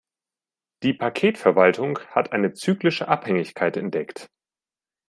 [0.81, 4.31] Die Paketverwaltung hat eine zyklische Abhängigkeit entdeckt.